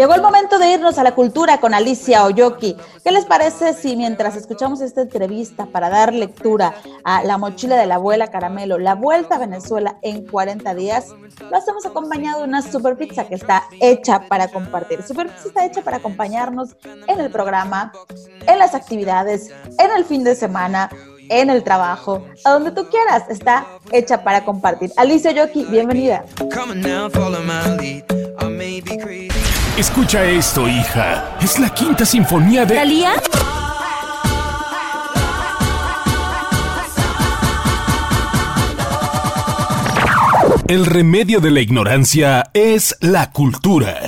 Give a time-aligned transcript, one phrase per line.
[0.00, 2.74] Llegó el momento de irnos a la cultura con Alicia Oyoki.
[3.04, 6.72] ¿Qué les parece si mientras escuchamos esta entrevista para dar lectura
[7.04, 11.08] a La mochila de la abuela Caramelo, la vuelta a Venezuela en 40 días,
[11.50, 15.02] lo hacemos acompañado de una super pizza que está hecha para compartir?
[15.02, 16.76] Super pizza está hecha para acompañarnos
[17.06, 17.92] en el programa,
[18.46, 20.88] en las actividades, en el fin de semana,
[21.28, 24.92] en el trabajo, a donde tú quieras, está hecha para compartir.
[24.96, 26.24] Alicia Yoki, bienvenida.
[29.76, 31.36] Escucha esto, hija.
[31.40, 32.74] Es la quinta sinfonía de...
[32.74, 33.12] ¿Talía?
[40.68, 44.02] El remedio de la ignorancia es la cultura.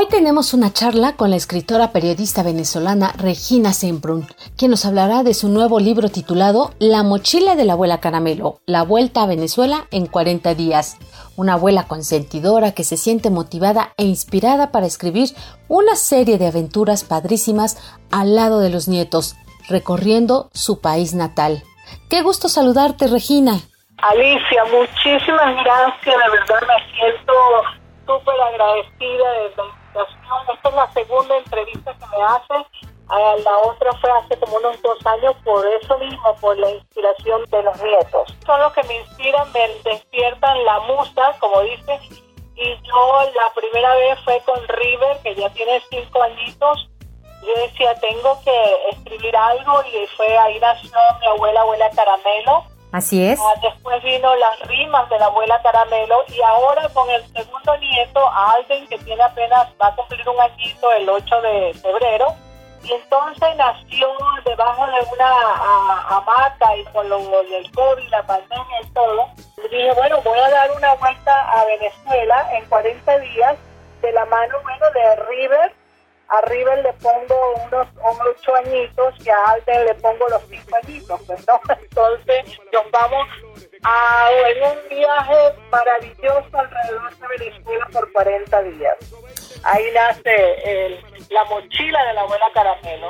[0.00, 4.26] Hoy tenemos una charla con la escritora periodista venezolana Regina Semprún,
[4.56, 8.82] quien nos hablará de su nuevo libro titulado La mochila de la abuela Caramelo, la
[8.82, 10.96] vuelta a Venezuela en 40 días.
[11.36, 15.28] Una abuela consentidora que se siente motivada e inspirada para escribir
[15.68, 17.76] una serie de aventuras padrísimas
[18.10, 19.36] al lado de los nietos,
[19.68, 21.62] recorriendo su país natal.
[22.08, 23.60] Qué gusto saludarte, Regina.
[23.98, 27.34] Alicia, muchísimas gracias, de verdad me siento
[28.06, 32.66] súper agradecida de esta es la segunda entrevista que me hace.
[33.08, 37.62] La otra fue hace como unos dos años por eso mismo, por la inspiración de
[37.62, 38.36] los nietos.
[38.46, 41.98] Son los que me inspiran, me despiertan la musa, como dice.
[42.54, 46.88] Y yo la primera vez fue con River, que ya tiene cinco añitos.
[47.42, 53.24] Yo decía, tengo que escribir algo y fue ahí nació mi abuela, abuela Caramelo Así
[53.24, 53.38] es.
[53.38, 57.22] Ah, después vino las rimas de la abuela Caramelo y ahora con el
[57.60, 62.34] segundo nieto, Alden, que tiene apenas, va a cumplir un añito el 8 de febrero.
[62.82, 64.08] Y entonces nació
[64.44, 69.28] debajo de una hamaca y con lo del COVID, la pandemia y todo.
[69.58, 73.56] Y dije, bueno, voy a dar una vuelta a Venezuela en 40 días
[74.00, 75.72] de la mano, bueno, de River
[76.30, 77.88] a River le pongo unos,
[78.30, 81.40] ocho añitos y a Alden le pongo los cinco añitos, pues,
[81.82, 83.26] Entonces nos vamos
[83.82, 85.34] a en un viaje
[85.70, 88.96] maravilloso alrededor de Venezuela por 40 días.
[89.62, 93.08] Ahí nace la mochila de la abuela Caramelo.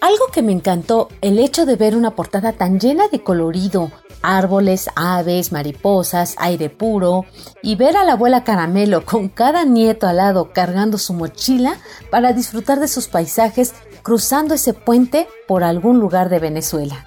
[0.00, 3.90] Algo que me encantó, el hecho de ver una portada tan llena de colorido,
[4.22, 7.24] árboles, aves, mariposas, aire puro,
[7.62, 11.76] y ver a la abuela Caramelo con cada nieto al lado cargando su mochila
[12.10, 17.06] para disfrutar de sus paisajes cruzando ese puente por algún lugar de Venezuela.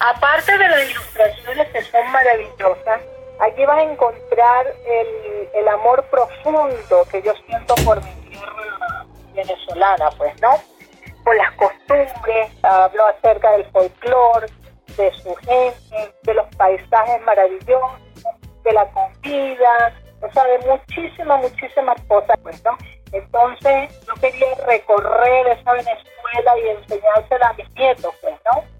[0.00, 1.37] Aparte de las ilustraciones que
[1.98, 3.00] son maravillosas,
[3.40, 10.10] aquí vas a encontrar el, el amor profundo que yo siento por mi tierra venezolana,
[10.16, 10.50] pues, ¿no?
[11.24, 14.46] Por las costumbres, hablo acerca del folclore,
[14.96, 18.00] de su gente, de los paisajes maravillosos,
[18.64, 22.76] de la comida, o sea, de muchísimas, muchísimas cosas, pues, ¿no?
[23.12, 28.77] Entonces, yo quería recorrer esa Venezuela y enseñársela a mis nietos, pues, ¿no?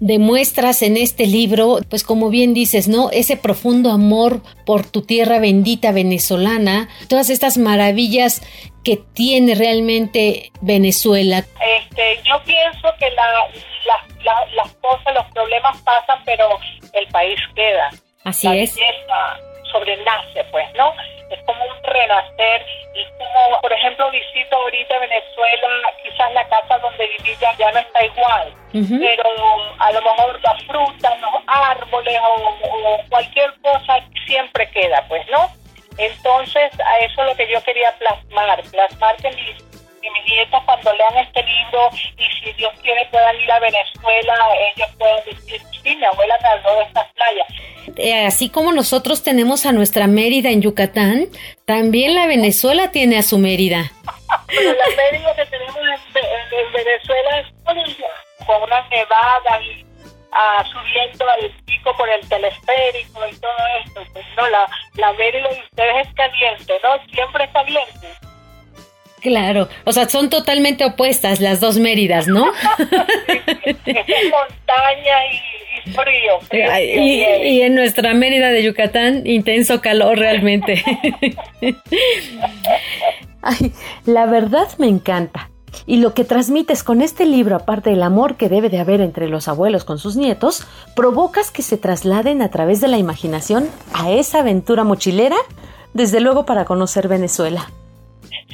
[0.00, 3.10] Demuestras en este libro, pues como bien dices, ¿no?
[3.10, 8.42] Ese profundo amor por tu tierra bendita venezolana, todas estas maravillas
[8.84, 11.38] que tiene realmente Venezuela.
[11.38, 13.48] Este, yo pienso que la,
[14.54, 16.58] las cosas, los problemas pasan, pero
[16.92, 17.90] el país queda.
[18.24, 18.74] Así la es.
[18.74, 20.92] Belleza sobrenace, pues, ¿no?
[21.30, 22.64] Es como un renacer
[22.94, 25.68] y como, por ejemplo, visito ahorita Venezuela,
[26.02, 29.24] quizás la casa donde viví ya, no está igual, pero
[29.78, 35.50] a lo mejor la fruta, los árboles o, cualquier cosa siempre queda, pues, ¿no?
[35.96, 39.68] Entonces, a eso es lo que yo quería plasmar, plasmar que mis
[40.00, 44.34] que mis nietos cuando lean este libro y si Dios quiere puedan ir a Venezuela,
[44.76, 47.46] ellos pueden decir, sí, mi abuela me habló de estas playas.
[47.96, 51.26] Eh, así como nosotros tenemos a nuestra Mérida en Yucatán,
[51.64, 53.90] también la Venezuela tiene a su Mérida.
[54.46, 57.46] Pero la Mérida que tenemos en, Venezuela es
[58.48, 59.84] con una nevada y
[60.32, 63.52] ah, subiendo al pico por el telesférico y todo
[63.84, 64.02] esto.
[64.14, 67.12] Pues, no, la, la Mérida de ustedes es caliente, ¿no?
[67.12, 68.08] Siempre es caliente.
[69.20, 72.46] Claro, o sea, son totalmente opuestas las dos Méridas, ¿no?
[73.66, 76.38] montaña y, frío.
[77.42, 80.82] y, en nuestra Mérida de Yucatán, intenso calor realmente.
[83.42, 83.72] Ay,
[84.06, 85.47] la verdad me encanta.
[85.86, 89.28] Y lo que transmites con este libro, aparte del amor que debe de haber entre
[89.28, 94.10] los abuelos con sus nietos, provocas que se trasladen a través de la imaginación a
[94.10, 95.36] esa aventura mochilera,
[95.94, 97.70] desde luego para conocer Venezuela.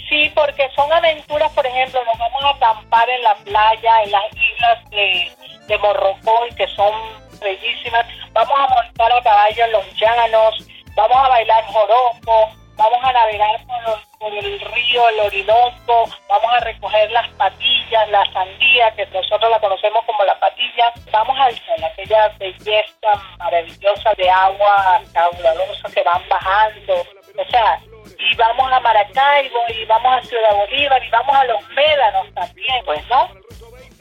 [0.08, 4.24] Sí, porque son aventuras, por ejemplo, nos vamos a acampar en la playa, en las
[4.32, 5.30] islas de,
[5.66, 6.92] de Morrocoy, que son
[7.40, 8.06] bellísimas.
[8.32, 13.66] Vamos a montar a caballo en los llanos, vamos a bailar joropo, vamos a navegar
[13.66, 19.60] por, el río, el Orinoco, vamos a recoger las patillas, la sandía, que nosotros la
[19.60, 26.22] conocemos como la patilla, vamos al sol, aquella belleza maravillosa de agua caudalosa que van
[26.28, 27.80] bajando, o sea,
[28.18, 32.84] y vamos a Maracaibo, y vamos a Ciudad Bolívar, y vamos a los médanos también,
[32.84, 33.43] pues, ¿no?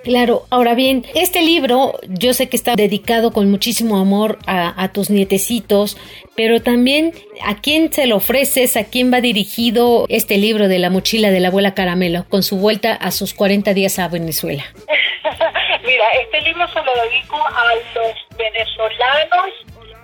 [0.03, 5.09] Claro, ahora bien, este libro yo sé que está dedicado con muchísimo amor a, tus
[5.09, 5.97] nietecitos,
[6.35, 10.89] pero también a quién se lo ofreces, a quién va dirigido este libro de la
[10.89, 14.65] mochila de la abuela Caramelo con su vuelta a sus 40 días a Venezuela.
[15.85, 19.51] Mira, este libro se lo dedico a los venezolanos,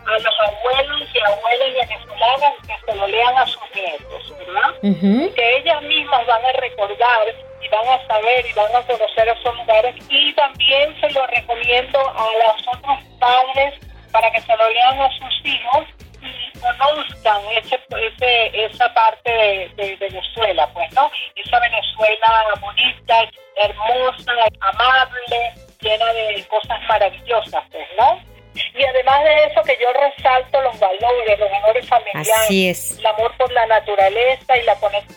[0.06, 5.36] a los abuelos y abuelas venezolanas que se lo lean a sus nietos, ¿verdad?
[5.60, 9.96] Ellas mismas van a recordar y van a saber y van a conocer esos lugares
[10.10, 13.74] y también se lo recomiendo a los otros padres
[14.12, 15.86] para que se lo lean a sus hijos
[16.22, 19.32] y conozcan ese, ese, esa parte
[19.76, 21.10] de, Venezuela, pues, ¿no?
[21.36, 28.20] Esa Venezuela bonita, hermosa, amable, llena de cosas maravillosas, pues, ¿no?
[28.56, 33.00] Y además de eso que yo resalto los valores, los valores familiares, Así es.
[33.00, 35.09] el amor por la naturaleza y la conexión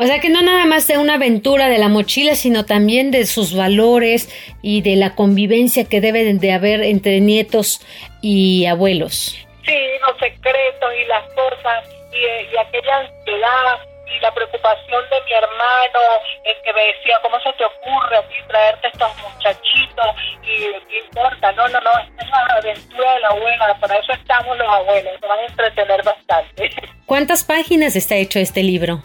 [0.00, 3.26] O sea que no nada más de una aventura de la mochila, sino también de
[3.26, 4.30] sus valores
[4.62, 7.80] y de la convivencia que debe de haber entre nietos
[8.22, 9.36] y abuelos.
[9.66, 15.32] Sí, los secretos y las cosas y, y aquella ansiedad y la preocupación de mi
[15.32, 16.00] hermano,
[16.44, 20.06] el que me decía, ¿cómo se te ocurre a ti traerte estos muchachitos?
[20.44, 24.12] Y qué importa, no, no, no, esta es la aventura de la abuela, para eso
[24.12, 26.70] estamos los abuelos, nos van a entretener bastante.
[27.06, 29.02] ¿Cuántas páginas está hecho este libro?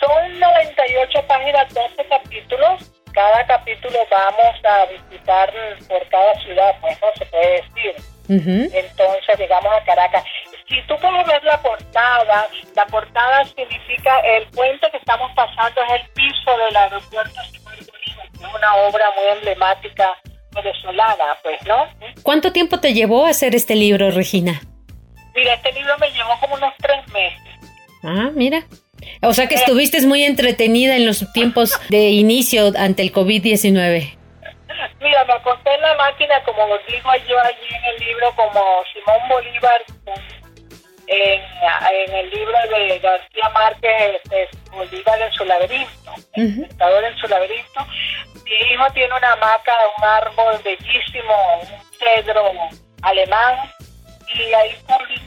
[0.00, 2.90] Son 98 páginas, 12 capítulos.
[3.12, 5.52] Cada capítulo vamos a visitar
[5.88, 7.94] por cada ciudad, pues no se puede decir.
[8.72, 10.24] Entonces llegamos a Caracas
[10.70, 16.00] si tú puedes ver la portada, la portada significa el puente que estamos pasando es
[16.00, 17.60] el piso del aeropuerto es
[18.40, 20.16] una obra muy emblemática
[20.54, 21.88] venezolana, pues, ¿no?
[22.22, 24.60] ¿Cuánto tiempo te llevó a hacer este libro, Regina?
[25.34, 27.40] Mira, este libro me llevó como unos tres meses.
[28.02, 28.64] Ah, mira.
[29.22, 34.16] O sea que estuviste muy entretenida en los tiempos de inicio ante el COVID-19.
[35.00, 38.60] Mira, me acosté en la máquina, como digo yo allí en el libro, como
[38.92, 39.82] Simón Bolívar
[41.06, 47.86] en, el libro de García Márquez, este, Bolívar en su laberinto, el en su laberinto.
[48.44, 51.68] Mi hijo tiene una hamaca, un árbol bellísimo, un
[51.98, 52.52] cedro
[53.02, 53.56] alemán,
[54.34, 54.76] y ahí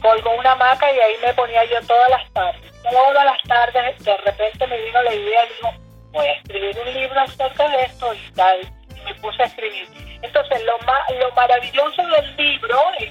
[0.00, 2.73] colgó una hamaca y ahí me ponía yo todas las tardes.
[2.90, 5.72] Todas las tardes, de repente me vino la idea, digo,
[6.12, 8.60] voy a escribir un libro acerca de esto y tal,
[8.94, 9.88] y me puse a escribir.
[10.22, 10.78] Entonces, lo,
[11.18, 13.06] lo maravilloso del libro, y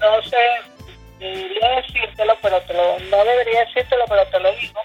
[0.00, 0.38] no sé
[1.18, 4.80] debería decírtelo, pero te lo, no debería decírtelo, pero te lo digo,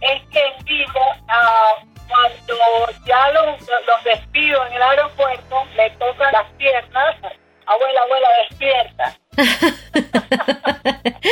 [0.00, 1.74] es que en vivo, ah,
[2.08, 2.56] cuando
[3.06, 7.16] ya los, los despido en el aeropuerto, me tocan las piernas,
[7.66, 9.16] abuela, abuela, despierta.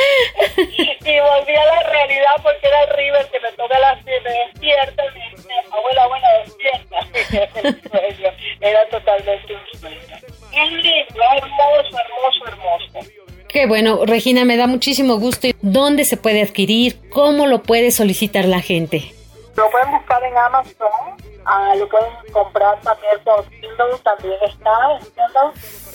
[10.52, 13.10] Es hermoso, hermoso, hermoso.
[13.48, 15.48] Qué bueno, Regina, me da muchísimo gusto.
[15.62, 17.08] ¿Dónde se puede adquirir?
[17.10, 19.14] ¿Cómo lo puede solicitar la gente?
[19.56, 24.98] Lo pueden buscar en Amazon, ah, lo pueden comprar también por Kindle, también está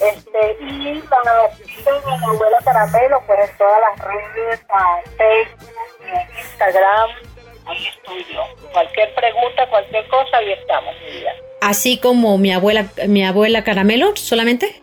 [0.05, 1.47] Este, y la
[1.85, 5.71] de la abuela Caramelo, pues en todas las redes, ah, Facebook,
[6.41, 7.09] Instagram,
[7.65, 8.43] ahí estoy yo.
[8.71, 10.95] Cualquier pregunta, cualquier cosa, ahí estamos,
[11.61, 14.81] Así como mi abuela, mi abuela Caramelo, solamente.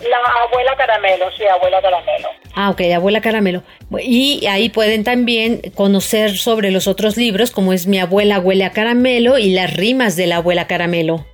[0.00, 2.28] La abuela Caramelo, sí, abuela Caramelo.
[2.54, 3.62] Ah, ok, abuela Caramelo.
[4.00, 8.72] Y ahí pueden también conocer sobre los otros libros, como es Mi abuela huele a
[8.72, 11.26] caramelo y las rimas de la abuela Caramelo.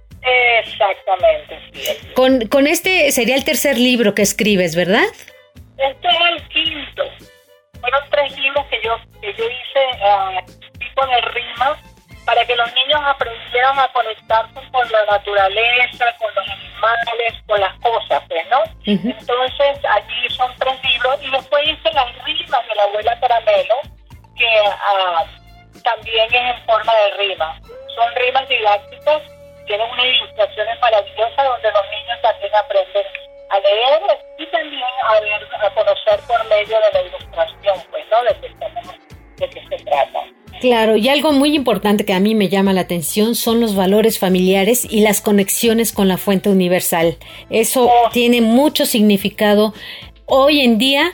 [0.60, 2.12] Exactamente, sí.
[2.14, 5.04] Con, con este sería el tercer libro que escribes, ¿verdad?
[5.78, 7.04] Este es el quinto.
[7.80, 10.65] Fueron tres libros que yo, que yo hice uh,
[10.96, 11.78] tipo de rimas
[12.24, 17.78] para que los niños aprendieran a conectarse con la naturaleza, con los animales, con las
[17.78, 18.62] cosas, pues, ¿no?
[18.84, 23.76] Entonces, allí son tres libros y después hice las rimas de la abuela Caramelo,
[24.36, 25.24] que ah,
[25.84, 27.60] también es en forma de rima.
[27.94, 29.22] Son rimas didácticas,
[29.66, 33.06] tienen unas ilustraciones maravillosas donde los niños también aprenden
[33.50, 34.02] a leer
[34.38, 38.24] y también a, ver, a conocer por medio de la ilustración, pues, ¿no?
[38.24, 38.34] De
[39.36, 40.20] de qué se trata.
[40.60, 44.18] Claro, y algo muy importante que a mí me llama la atención son los valores
[44.18, 47.18] familiares y las conexiones con la fuente universal.
[47.50, 48.10] Eso oh.
[48.10, 49.74] tiene mucho significado
[50.26, 51.12] hoy en día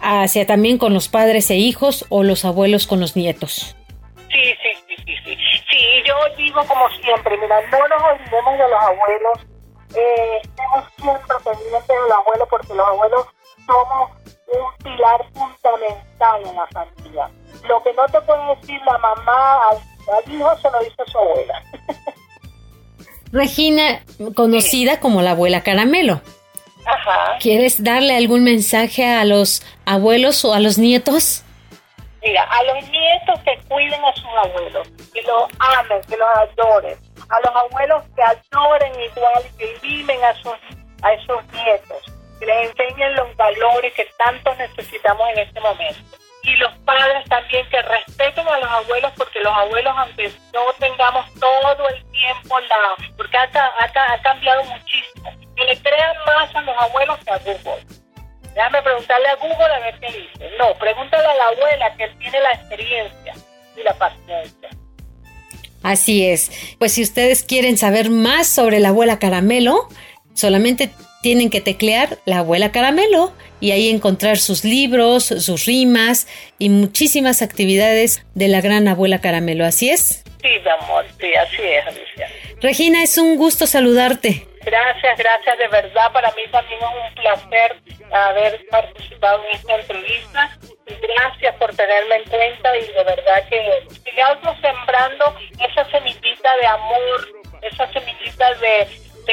[0.00, 3.76] hacia también con los padres e hijos o los abuelos con los nietos.
[4.30, 5.36] Sí, sí, sí, sí, sí.
[5.70, 9.38] Sí, yo digo como siempre, mira, no nos olvidemos de los abuelos,
[9.96, 13.26] eh, estemos siempre pendientes de los abuelos porque los abuelos
[13.66, 14.19] somos
[14.52, 17.30] un pilar fundamental en la familia.
[17.68, 21.62] Lo que no te puede decir la mamá al, hijo se lo dice su abuela.
[23.32, 24.04] Regina,
[24.34, 26.20] conocida como la abuela Caramelo.
[26.84, 27.38] Ajá.
[27.38, 31.44] ¿Quieres darle algún mensaje a los abuelos o a los nietos?
[32.22, 36.98] Mira, a los nietos que cuiden a sus abuelos, que los amen, que los adoren.
[37.28, 40.52] A los abuelos que adoren igual, que viven a, sus,
[41.02, 42.09] a esos nietos,
[42.40, 46.00] que les enseñen los valores que tanto necesitamos en este momento.
[46.42, 51.26] Y los padres también que respeten a los abuelos, porque los abuelos, aunque no tengamos
[51.34, 52.76] todo el tiempo, la
[53.16, 57.38] porque ha, ha, ha cambiado muchísimo, que le crean más a los abuelos que a
[57.38, 58.00] Google
[58.54, 60.50] Déjame preguntarle a Google a ver qué dice.
[60.58, 63.34] No, pregúntale a la abuela que tiene la experiencia
[63.76, 64.68] y la paciencia.
[65.82, 66.50] Así es.
[66.78, 69.88] Pues si ustedes quieren saber más sobre la abuela Caramelo,
[70.34, 70.90] solamente
[71.22, 76.26] tienen que teclear la abuela Caramelo y ahí encontrar sus libros, sus rimas
[76.58, 79.64] y muchísimas actividades de la gran abuela Caramelo.
[79.66, 80.24] ¿Así es?
[80.40, 80.48] Sí,
[80.80, 82.28] amor, sí, así es, Alicia.
[82.62, 84.46] Regina, es un gusto saludarte.
[84.62, 87.76] Gracias, gracias, de verdad, para mí también es un placer
[88.12, 90.58] haber participado en esta entrevista.
[90.86, 97.28] Gracias por tenerme en cuenta y de verdad que sigamos sembrando esa semillita de amor,
[97.62, 98.88] esa semillita de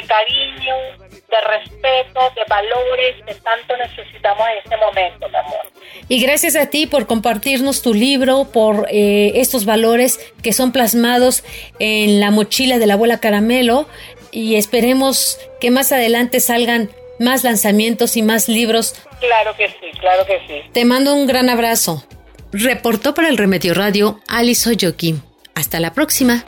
[0.08, 5.72] cariño, de respeto, de valores que tanto necesitamos en este momento, mi amor.
[6.08, 11.44] Y gracias a ti por compartirnos tu libro, por eh, estos valores que son plasmados
[11.80, 13.88] en la mochila de la abuela Caramelo
[14.32, 18.96] y esperemos que más adelante salgan más lanzamientos y más libros.
[19.20, 20.70] Claro que sí, claro que sí.
[20.72, 22.06] Te mando un gran abrazo.
[22.52, 25.16] Reportó para el Remedio Radio Alice Oyoki.
[25.56, 26.44] Hasta la próxima.